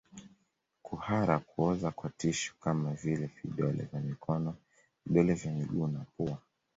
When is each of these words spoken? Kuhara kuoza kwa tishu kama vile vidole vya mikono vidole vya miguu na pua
Kuhara 0.83 1.39
kuoza 1.39 1.91
kwa 1.91 2.09
tishu 2.09 2.55
kama 2.59 2.93
vile 2.93 3.29
vidole 3.43 3.83
vya 3.91 3.99
mikono 4.01 4.55
vidole 5.05 5.33
vya 5.33 5.51
miguu 5.51 5.87
na 5.87 5.99
pua 6.17 6.37